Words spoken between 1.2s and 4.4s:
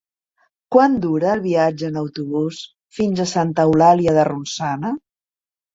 el viatge en autobús fins a Santa Eulàlia de